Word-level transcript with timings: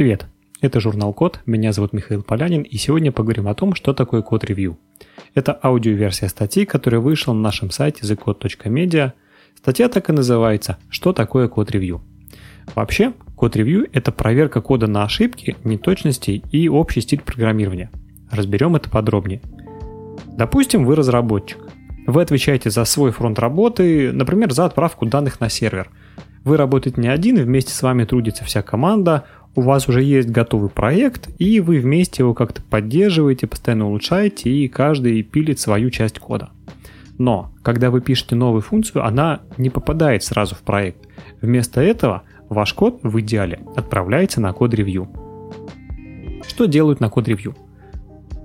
Привет! 0.00 0.24
Это 0.62 0.80
журнал 0.80 1.12
Код, 1.12 1.40
меня 1.44 1.72
зовут 1.72 1.92
Михаил 1.92 2.22
Полянин, 2.22 2.62
и 2.62 2.78
сегодня 2.78 3.12
поговорим 3.12 3.48
о 3.48 3.54
том, 3.54 3.74
что 3.74 3.92
такое 3.92 4.22
код-ревью. 4.22 4.78
Это 5.34 5.60
аудиоверсия 5.62 6.28
статьи, 6.28 6.64
которая 6.64 7.02
вышла 7.02 7.34
на 7.34 7.40
нашем 7.42 7.70
сайте 7.70 8.06
thecode.media. 8.06 9.12
Статья 9.58 9.90
так 9.90 10.08
и 10.08 10.14
называется 10.14 10.78
«Что 10.88 11.12
такое 11.12 11.48
код-ревью?». 11.48 12.00
Вообще, 12.74 13.12
код-ревью– 13.36 13.88
это 13.92 14.10
проверка 14.10 14.62
кода 14.62 14.86
на 14.86 15.04
ошибки, 15.04 15.58
неточности 15.64 16.42
и 16.50 16.66
общий 16.70 17.02
стиль 17.02 17.20
программирования. 17.20 17.90
Разберем 18.30 18.76
это 18.76 18.88
подробнее. 18.88 19.42
Допустим, 20.28 20.86
вы 20.86 20.96
разработчик. 20.96 21.58
Вы 22.06 22.22
отвечаете 22.22 22.70
за 22.70 22.86
свой 22.86 23.10
фронт 23.10 23.38
работы, 23.38 24.12
например, 24.12 24.50
за 24.50 24.64
отправку 24.64 25.04
данных 25.04 25.40
на 25.40 25.50
сервер. 25.50 25.90
Вы 26.42 26.56
работаете 26.56 27.00
не 27.02 27.08
один, 27.08 27.36
вместе 27.36 27.72
с 27.72 27.82
вами 27.82 28.04
трудится 28.04 28.44
вся 28.44 28.62
команда, 28.62 29.24
у 29.54 29.62
вас 29.62 29.88
уже 29.88 30.02
есть 30.02 30.30
готовый 30.30 30.70
проект, 30.70 31.28
и 31.38 31.60
вы 31.60 31.78
вместе 31.80 32.22
его 32.22 32.34
как-то 32.34 32.62
поддерживаете, 32.62 33.46
постоянно 33.46 33.88
улучшаете, 33.88 34.50
и 34.50 34.68
каждый 34.68 35.22
пилит 35.22 35.58
свою 35.58 35.90
часть 35.90 36.18
кода. 36.18 36.50
Но, 37.18 37.52
когда 37.62 37.90
вы 37.90 38.00
пишете 38.00 38.34
новую 38.34 38.62
функцию, 38.62 39.04
она 39.04 39.40
не 39.58 39.68
попадает 39.68 40.22
сразу 40.22 40.54
в 40.54 40.60
проект. 40.60 41.06
Вместо 41.42 41.80
этого 41.80 42.22
ваш 42.48 42.72
код 42.72 43.00
в 43.02 43.20
идеале 43.20 43.60
отправляется 43.76 44.40
на 44.40 44.52
код-ревью. 44.52 45.08
Что 46.46 46.66
делают 46.66 47.00
на 47.00 47.10
код-ревью? 47.10 47.56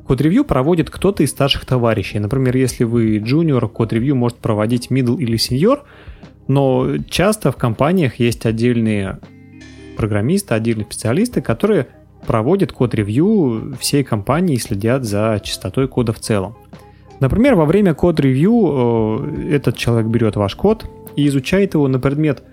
Код-ревью 0.05 0.43
проводит 0.43 0.89
кто-то 0.89 1.23
из 1.23 1.31
старших 1.31 1.65
товарищей. 1.65 2.19
Например, 2.19 2.55
если 2.57 2.83
вы 2.83 3.17
джуниор, 3.17 3.67
код-ревью 3.69 4.15
может 4.15 4.37
проводить 4.39 4.91
middle 4.91 5.17
или 5.17 5.37
senior, 5.37 5.79
но 6.47 6.97
часто 7.09 7.51
в 7.51 7.55
компаниях 7.55 8.19
есть 8.19 8.45
отдельные 8.45 9.19
программисты, 9.95 10.53
отдельные 10.53 10.85
специалисты, 10.85 11.41
которые 11.41 11.87
проводят 12.25 12.71
код-ревью 12.71 13.75
всей 13.79 14.03
компании 14.03 14.55
и 14.55 14.59
следят 14.59 15.03
за 15.05 15.39
чистотой 15.43 15.87
кода 15.87 16.13
в 16.13 16.19
целом. 16.19 16.55
Например, 17.19 17.55
во 17.55 17.65
время 17.65 17.93
код-ревью 17.93 19.23
э, 19.31 19.55
этот 19.55 19.77
человек 19.77 20.07
берет 20.07 20.35
ваш 20.35 20.55
код 20.55 20.85
и 21.15 21.27
изучает 21.27 21.73
его 21.73 21.87
на 21.87 21.99
предмет 21.99 22.43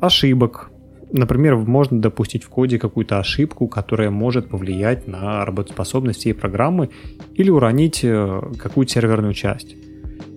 ошибок. 0.00 0.70
Например, 1.12 1.56
можно 1.56 2.00
допустить 2.00 2.42
в 2.44 2.48
коде 2.48 2.78
какую-то 2.78 3.18
ошибку, 3.18 3.68
которая 3.68 4.10
может 4.10 4.48
повлиять 4.48 5.06
на 5.06 5.44
работоспособность 5.44 6.20
всей 6.20 6.34
программы 6.34 6.90
или 7.34 7.50
уронить 7.50 8.00
э, 8.02 8.40
какую-то 8.58 8.92
серверную 8.92 9.34
часть. 9.34 9.76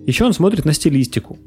Еще 0.06 0.24
он 0.24 0.32
смотрит 0.32 0.64
на 0.64 0.72
стилистику. 0.72 1.38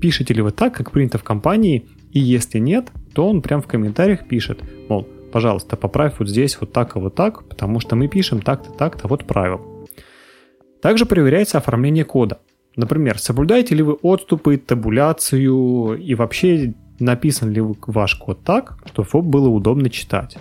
Пишете 0.00 0.32
ли 0.34 0.42
вы 0.42 0.50
так, 0.52 0.74
как 0.74 0.92
принято 0.92 1.18
в 1.18 1.24
компании, 1.24 1.86
и 2.12 2.20
если 2.20 2.58
нет, 2.58 2.90
то 3.14 3.28
он 3.28 3.42
прям 3.42 3.62
в 3.62 3.66
комментариях 3.66 4.26
пишет, 4.28 4.62
мол, 4.88 5.06
пожалуйста, 5.32 5.76
поправь 5.76 6.14
вот 6.18 6.28
здесь 6.28 6.58
вот 6.60 6.72
так 6.72 6.96
и 6.96 6.98
вот 6.98 7.14
так, 7.14 7.48
потому 7.48 7.80
что 7.80 7.96
мы 7.96 8.08
пишем 8.08 8.40
так-то, 8.40 8.70
так-то, 8.70 9.08
вот 9.08 9.24
правил. 9.24 9.88
Также 10.80 11.06
проверяется 11.06 11.58
оформление 11.58 12.04
кода. 12.04 12.38
Например, 12.76 13.18
соблюдаете 13.18 13.74
ли 13.74 13.82
вы 13.82 13.94
отступы, 13.94 14.56
табуляцию 14.56 15.96
и 15.96 16.14
вообще 16.14 16.74
написан 17.00 17.50
ли 17.50 17.62
ваш 17.86 18.14
код 18.14 18.44
так, 18.44 18.78
чтобы 18.86 19.22
было 19.22 19.48
удобно 19.48 19.90
читать. 19.90 20.38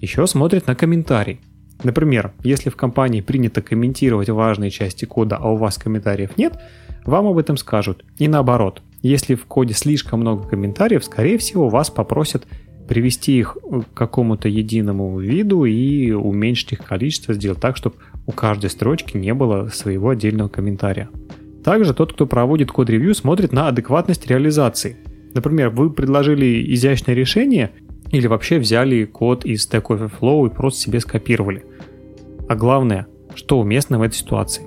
Еще 0.00 0.26
смотрит 0.26 0.66
на 0.66 0.74
комментарий. 0.74 1.40
Например, 1.84 2.32
если 2.42 2.70
в 2.70 2.76
компании 2.76 3.20
принято 3.20 3.62
комментировать 3.62 4.28
важные 4.28 4.70
части 4.70 5.04
кода, 5.04 5.36
а 5.36 5.50
у 5.52 5.56
вас 5.56 5.78
комментариев 5.78 6.36
нет, 6.36 6.58
вам 7.04 7.26
об 7.26 7.38
этом 7.38 7.56
скажут. 7.56 8.04
И 8.18 8.28
наоборот, 8.28 8.82
если 9.02 9.34
в 9.34 9.46
коде 9.46 9.74
слишком 9.74 10.20
много 10.20 10.46
комментариев, 10.46 11.04
скорее 11.04 11.38
всего, 11.38 11.68
вас 11.68 11.90
попросят 11.90 12.46
привести 12.88 13.38
их 13.38 13.56
к 13.56 13.94
какому-то 13.94 14.48
единому 14.48 15.18
виду 15.18 15.64
и 15.64 16.12
уменьшить 16.12 16.72
их 16.72 16.84
количество, 16.84 17.34
сделать 17.34 17.60
так, 17.60 17.76
чтобы 17.76 17.96
у 18.26 18.32
каждой 18.32 18.70
строчки 18.70 19.16
не 19.16 19.34
было 19.34 19.68
своего 19.68 20.10
отдельного 20.10 20.48
комментария. 20.48 21.08
Также 21.64 21.94
тот, 21.94 22.12
кто 22.12 22.26
проводит 22.26 22.70
код-ревью, 22.70 23.14
смотрит 23.14 23.52
на 23.52 23.68
адекватность 23.68 24.26
реализации. 24.26 24.96
Например, 25.34 25.70
вы 25.70 25.90
предложили 25.90 26.74
изящное 26.74 27.14
решение 27.14 27.70
или 28.10 28.26
вообще 28.26 28.58
взяли 28.58 29.04
код 29.04 29.44
из 29.44 29.66
Stack 29.66 29.86
Overflow 29.86 30.46
и 30.46 30.54
просто 30.54 30.80
себе 30.80 31.00
скопировали. 31.00 31.64
А 32.48 32.54
главное, 32.54 33.06
что 33.34 33.58
уместно 33.58 33.98
в 33.98 34.02
этой 34.02 34.16
ситуации. 34.16 34.64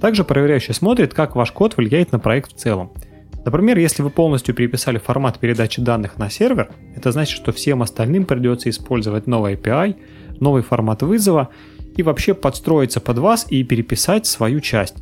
Также 0.00 0.24
проверяющий 0.24 0.74
смотрит, 0.74 1.14
как 1.14 1.36
ваш 1.36 1.52
код 1.52 1.76
влияет 1.76 2.12
на 2.12 2.18
проект 2.18 2.52
в 2.52 2.56
целом– 2.56 2.92
Например, 3.44 3.76
если 3.78 4.02
вы 4.02 4.10
полностью 4.10 4.54
переписали 4.54 4.98
формат 4.98 5.38
передачи 5.38 5.80
данных 5.80 6.16
на 6.16 6.30
сервер, 6.30 6.70
это 6.94 7.10
значит, 7.10 7.36
что 7.36 7.52
всем 7.52 7.82
остальным 7.82 8.24
придется 8.24 8.70
использовать 8.70 9.26
новый 9.26 9.54
API, 9.54 9.96
новый 10.40 10.62
формат 10.62 11.02
вызова 11.02 11.48
и 11.96 12.02
вообще 12.02 12.34
подстроиться 12.34 13.00
под 13.00 13.18
вас 13.18 13.46
и 13.50 13.64
переписать 13.64 14.26
свою 14.26 14.60
часть. 14.60 14.96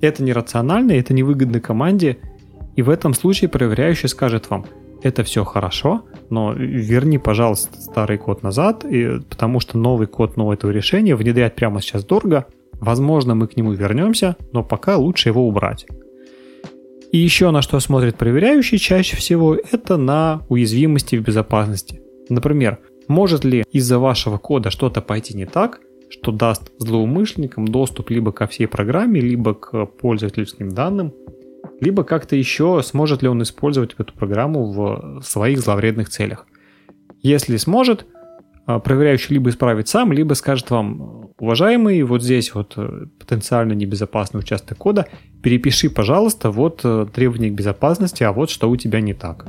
Это 0.00 0.22
нерационально, 0.22 0.92
это 0.92 1.14
невыгодно 1.14 1.60
команде, 1.60 2.18
и 2.74 2.82
в 2.82 2.90
этом 2.90 3.14
случае 3.14 3.48
проверяющий 3.48 4.08
скажет 4.08 4.50
вам, 4.50 4.66
это 5.02 5.22
все 5.22 5.44
хорошо, 5.44 6.04
но 6.30 6.52
верни, 6.52 7.18
пожалуйста, 7.18 7.80
старый 7.80 8.18
код 8.18 8.42
назад, 8.42 8.84
и, 8.84 9.20
потому 9.30 9.60
что 9.60 9.78
новый 9.78 10.06
код 10.06 10.36
нового 10.36 10.54
этого 10.54 10.70
решения 10.70 11.14
внедрять 11.14 11.54
прямо 11.54 11.80
сейчас 11.80 12.04
дорого. 12.04 12.46
Возможно, 12.72 13.34
мы 13.34 13.46
к 13.46 13.56
нему 13.56 13.72
вернемся, 13.72 14.36
но 14.52 14.62
пока 14.62 14.96
лучше 14.96 15.28
его 15.28 15.46
убрать. 15.46 15.86
И 17.16 17.18
еще 17.18 17.50
на 17.50 17.62
что 17.62 17.80
смотрит 17.80 18.18
проверяющий 18.18 18.76
чаще 18.76 19.16
всего, 19.16 19.54
это 19.54 19.96
на 19.96 20.42
уязвимости 20.50 21.16
в 21.16 21.22
безопасности. 21.22 22.02
Например, 22.28 22.78
может 23.08 23.42
ли 23.42 23.64
из-за 23.72 23.98
вашего 23.98 24.36
кода 24.36 24.70
что-то 24.70 25.00
пойти 25.00 25.34
не 25.34 25.46
так, 25.46 25.80
что 26.10 26.30
даст 26.30 26.72
злоумышленникам 26.78 27.68
доступ 27.68 28.10
либо 28.10 28.32
ко 28.32 28.46
всей 28.46 28.66
программе, 28.66 29.18
либо 29.18 29.54
к 29.54 29.86
пользовательским 29.86 30.68
данным, 30.68 31.14
либо 31.80 32.04
как-то 32.04 32.36
еще 32.36 32.82
сможет 32.84 33.22
ли 33.22 33.30
он 33.30 33.42
использовать 33.42 33.94
эту 33.96 34.12
программу 34.12 34.70
в 34.70 35.22
своих 35.22 35.60
зловредных 35.60 36.10
целях. 36.10 36.44
Если 37.22 37.56
сможет, 37.56 38.04
проверяющий 38.66 39.34
либо 39.34 39.50
исправит 39.50 39.88
сам, 39.88 40.12
либо 40.12 40.34
скажет 40.34 40.70
вам, 40.70 41.30
уважаемый, 41.38 42.02
вот 42.02 42.22
здесь 42.22 42.52
вот 42.52 42.74
э, 42.76 43.06
потенциально 43.18 43.72
небезопасный 43.72 44.40
участок 44.40 44.78
кода, 44.78 45.06
перепиши, 45.42 45.88
пожалуйста, 45.88 46.50
вот 46.50 46.80
э, 46.82 47.06
требования 47.14 47.50
к 47.50 47.54
безопасности, 47.54 48.24
а 48.24 48.32
вот 48.32 48.50
что 48.50 48.68
у 48.68 48.76
тебя 48.76 49.00
не 49.00 49.14
так. 49.14 49.46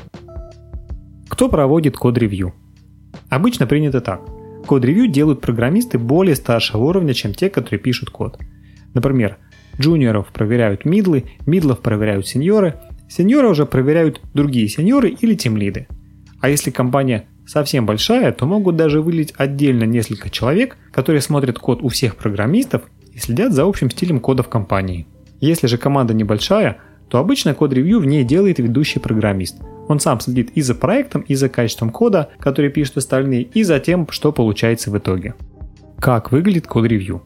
Кто 1.29 1.49
проводит 1.49 1.97
код-ревью? 1.97 2.53
Обычно 3.29 3.65
принято 3.65 4.01
так. 4.01 4.21
Код-ревью 4.67 5.07
делают 5.07 5.41
программисты 5.41 5.97
более 5.97 6.35
старшего 6.35 6.83
уровня, 6.83 7.13
чем 7.13 7.33
те, 7.33 7.49
которые 7.49 7.79
пишут 7.79 8.11
код. 8.11 8.37
Например, 8.93 9.37
джуниоров 9.79 10.27
проверяют 10.27 10.85
мидлы, 10.85 11.25
мидлов 11.45 11.79
проверяют 11.79 12.27
сеньоры, 12.27 12.75
сеньоры 13.09 13.49
уже 13.49 13.65
проверяют 13.65 14.21
другие 14.33 14.67
сеньоры 14.67 15.09
или 15.09 15.33
тимлиды. 15.33 15.87
А 16.39 16.49
если 16.49 16.69
компания 16.69 17.27
совсем 17.47 17.85
большая, 17.85 18.31
то 18.31 18.45
могут 18.45 18.75
даже 18.75 19.01
вылить 19.01 19.33
отдельно 19.37 19.85
несколько 19.85 20.29
человек, 20.29 20.77
которые 20.91 21.21
смотрят 21.21 21.57
код 21.57 21.79
у 21.81 21.87
всех 21.87 22.15
программистов 22.15 22.83
и 23.13 23.17
следят 23.17 23.53
за 23.53 23.63
общим 23.63 23.89
стилем 23.89 24.19
кода 24.19 24.43
в 24.43 24.49
компании. 24.49 25.07
Если 25.39 25.67
же 25.67 25.77
команда 25.77 26.13
небольшая, 26.13 26.77
то 27.09 27.19
обычно 27.19 27.53
код-ревью 27.53 27.99
в 27.99 28.05
ней 28.05 28.23
делает 28.23 28.59
ведущий 28.59 28.99
программист. 28.99 29.55
Он 29.87 29.99
сам 29.99 30.19
следит 30.19 30.51
и 30.55 30.61
за 30.61 30.75
проектом, 30.75 31.21
и 31.21 31.35
за 31.35 31.47
качеством 31.47 31.89
кода, 31.89 32.29
который 32.39 32.69
пишут 32.69 32.97
остальные, 32.97 33.43
и 33.43 33.63
за 33.63 33.79
тем, 33.79 34.07
что 34.09 34.33
получается 34.33 34.91
в 34.91 34.97
итоге. 34.97 35.35
Как 35.99 36.31
выглядит 36.31 36.67
код-ревью? 36.67 37.23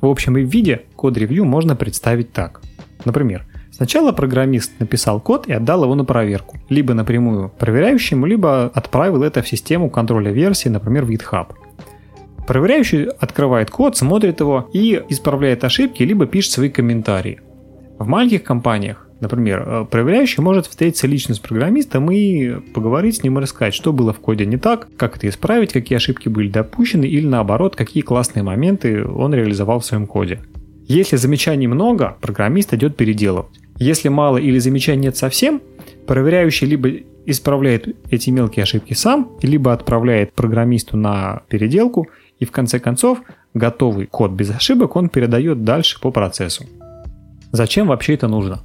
В 0.00 0.06
общем 0.06 0.36
и 0.36 0.42
в 0.42 0.48
виде 0.48 0.82
код-ревью 0.96 1.44
можно 1.44 1.76
представить 1.76 2.32
так. 2.32 2.60
Например, 3.04 3.46
Сначала 3.72 4.12
программист 4.12 4.78
написал 4.80 5.18
код 5.18 5.48
и 5.48 5.52
отдал 5.52 5.84
его 5.84 5.94
на 5.94 6.04
проверку, 6.04 6.58
либо 6.68 6.92
напрямую 6.92 7.50
проверяющему, 7.58 8.26
либо 8.26 8.66
отправил 8.66 9.22
это 9.22 9.42
в 9.42 9.48
систему 9.48 9.88
контроля 9.88 10.30
версии, 10.30 10.68
например, 10.68 11.06
в 11.06 11.10
GitHub. 11.10 11.46
Проверяющий 12.46 13.04
открывает 13.04 13.70
код, 13.70 13.96
смотрит 13.96 14.40
его 14.40 14.68
и 14.74 15.02
исправляет 15.08 15.64
ошибки, 15.64 16.02
либо 16.02 16.26
пишет 16.26 16.52
свои 16.52 16.68
комментарии. 16.68 17.40
В 17.98 18.06
маленьких 18.06 18.42
компаниях, 18.42 19.08
например, 19.20 19.64
э, 19.64 19.84
проверяющий 19.90 20.42
может 20.42 20.66
встретиться 20.66 21.06
лично 21.06 21.34
с 21.34 21.38
программистом 21.38 22.10
и 22.10 22.56
поговорить 22.74 23.16
с 23.16 23.22
ним 23.22 23.38
и 23.38 23.42
рассказать, 23.42 23.74
что 23.74 23.92
было 23.92 24.12
в 24.12 24.18
коде 24.20 24.44
не 24.44 24.58
так, 24.58 24.88
как 24.98 25.16
это 25.16 25.28
исправить, 25.28 25.72
какие 25.72 25.96
ошибки 25.96 26.28
были 26.28 26.50
допущены 26.50 27.06
или 27.06 27.26
наоборот, 27.26 27.74
какие 27.74 28.02
классные 28.02 28.42
моменты 28.42 29.06
он 29.06 29.32
реализовал 29.32 29.80
в 29.80 29.86
своем 29.86 30.06
коде. 30.06 30.40
Если 30.88 31.16
замечаний 31.16 31.68
много, 31.68 32.16
программист 32.20 32.74
идет 32.74 32.96
переделывать. 32.96 33.61
Если 33.82 34.08
мало 34.08 34.36
или 34.36 34.60
замечаний 34.60 35.02
нет 35.02 35.16
совсем, 35.16 35.60
проверяющий 36.06 36.68
либо 36.68 36.88
исправляет 37.26 37.96
эти 38.12 38.30
мелкие 38.30 38.62
ошибки 38.62 38.94
сам, 38.94 39.36
либо 39.42 39.72
отправляет 39.72 40.34
программисту 40.34 40.96
на 40.96 41.42
переделку, 41.48 42.06
и 42.38 42.44
в 42.44 42.52
конце 42.52 42.78
концов 42.78 43.22
готовый 43.54 44.06
код 44.06 44.30
без 44.30 44.50
ошибок 44.50 44.94
он 44.94 45.08
передает 45.08 45.64
дальше 45.64 46.00
по 46.00 46.12
процессу. 46.12 46.64
Зачем 47.50 47.88
вообще 47.88 48.14
это 48.14 48.28
нужно? 48.28 48.60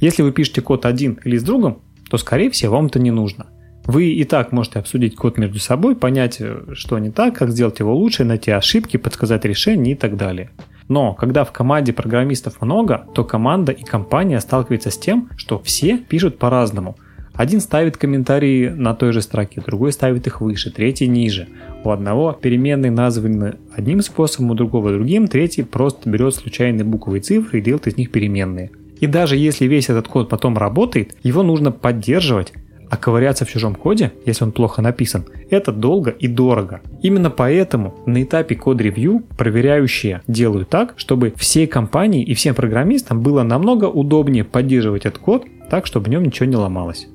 Если 0.00 0.22
вы 0.22 0.30
пишете 0.30 0.60
код 0.60 0.86
один 0.86 1.18
или 1.24 1.38
с 1.38 1.42
другом, 1.42 1.82
то 2.08 2.16
скорее 2.16 2.48
всего 2.50 2.76
вам 2.76 2.86
это 2.86 3.00
не 3.00 3.10
нужно. 3.10 3.48
Вы 3.86 4.12
и 4.12 4.22
так 4.22 4.52
можете 4.52 4.78
обсудить 4.78 5.16
код 5.16 5.38
между 5.38 5.58
собой, 5.58 5.96
понять, 5.96 6.40
что 6.74 7.00
не 7.00 7.10
так, 7.10 7.34
как 7.36 7.50
сделать 7.50 7.80
его 7.80 7.96
лучше, 7.96 8.22
найти 8.22 8.52
ошибки, 8.52 8.96
подсказать 8.96 9.44
решения 9.44 9.90
и 9.90 9.96
так 9.96 10.16
далее. 10.16 10.52
Но 10.92 11.14
когда 11.14 11.44
в 11.44 11.52
команде 11.52 11.94
программистов 11.94 12.60
много, 12.60 13.06
то 13.14 13.24
команда 13.24 13.72
и 13.72 13.82
компания 13.82 14.38
сталкиваются 14.40 14.90
с 14.90 14.98
тем, 14.98 15.30
что 15.36 15.58
все 15.58 15.96
пишут 15.96 16.36
по-разному. 16.36 16.96
Один 17.32 17.62
ставит 17.62 17.96
комментарии 17.96 18.68
на 18.68 18.92
той 18.92 19.12
же 19.12 19.22
строке, 19.22 19.62
другой 19.62 19.92
ставит 19.92 20.26
их 20.26 20.42
выше, 20.42 20.70
третий 20.70 21.08
ниже. 21.08 21.48
У 21.82 21.88
одного 21.88 22.34
переменные 22.34 22.90
названы 22.90 23.54
одним 23.74 24.02
способом, 24.02 24.50
у 24.50 24.54
другого 24.54 24.92
другим, 24.92 25.28
третий 25.28 25.62
просто 25.62 26.10
берет 26.10 26.34
случайные 26.34 26.84
буквы 26.84 27.16
и 27.16 27.20
цифры 27.22 27.60
и 27.60 27.62
делает 27.62 27.86
из 27.86 27.96
них 27.96 28.10
переменные. 28.10 28.70
И 29.00 29.06
даже 29.06 29.38
если 29.38 29.64
весь 29.64 29.88
этот 29.88 30.08
код 30.08 30.28
потом 30.28 30.58
работает, 30.58 31.16
его 31.22 31.42
нужно 31.42 31.72
поддерживать, 31.72 32.52
а 32.92 32.98
ковыряться 32.98 33.46
в 33.46 33.48
чужом 33.48 33.74
коде, 33.74 34.12
если 34.26 34.44
он 34.44 34.52
плохо 34.52 34.82
написан, 34.82 35.24
это 35.48 35.72
долго 35.72 36.10
и 36.10 36.28
дорого. 36.28 36.82
Именно 37.00 37.30
поэтому 37.30 37.94
на 38.04 38.22
этапе 38.22 38.54
код-ревью 38.54 39.22
проверяющие 39.38 40.20
делают 40.28 40.68
так, 40.68 40.92
чтобы 40.98 41.32
всей 41.38 41.66
компании 41.66 42.22
и 42.22 42.34
всем 42.34 42.54
программистам 42.54 43.22
было 43.22 43.44
намного 43.44 43.86
удобнее 43.86 44.44
поддерживать 44.44 45.06
этот 45.06 45.22
код 45.22 45.46
так, 45.70 45.86
чтобы 45.86 46.04
в 46.04 46.08
нем 46.10 46.22
ничего 46.22 46.44
не 46.44 46.56
ломалось. 46.56 47.08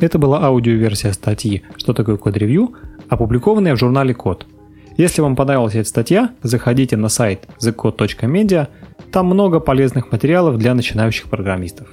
Это 0.00 0.18
была 0.18 0.42
аудиоверсия 0.42 1.12
статьи 1.12 1.62
«Что 1.76 1.92
такое 1.92 2.16
код-ревью», 2.16 2.72
опубликованная 3.08 3.76
в 3.76 3.78
журнале 3.78 4.14
Код. 4.14 4.48
Если 4.96 5.22
вам 5.22 5.36
понравилась 5.36 5.76
эта 5.76 5.88
статья, 5.88 6.30
заходите 6.42 6.96
на 6.96 7.08
сайт 7.08 7.46
thecode.media, 7.60 8.66
там 9.12 9.26
много 9.26 9.60
полезных 9.60 10.10
материалов 10.10 10.58
для 10.58 10.74
начинающих 10.74 11.30
программистов. 11.30 11.86